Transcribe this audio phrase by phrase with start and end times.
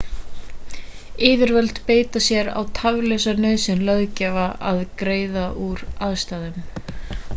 [1.27, 6.73] yfirvöld einbeita sér á tafarlausa nauðsyn löggjafans að greiða úr aðstæðunum